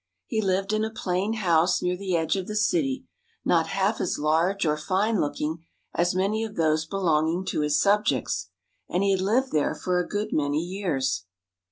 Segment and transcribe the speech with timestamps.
[0.25, 3.05] He lived in a plain house near the edge of the city,
[3.45, 8.49] not half as large or fine looking as many of those belonging to his subjects.
[8.89, 11.25] And he had lived there for a good many years.